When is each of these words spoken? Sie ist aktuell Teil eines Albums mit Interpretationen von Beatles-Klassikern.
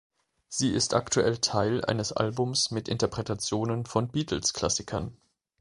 Sie 0.49 0.69
ist 0.71 0.95
aktuell 0.95 1.37
Teil 1.37 1.85
eines 1.85 2.11
Albums 2.11 2.71
mit 2.71 2.87
Interpretationen 2.87 3.85
von 3.85 4.07
Beatles-Klassikern. 4.07 5.15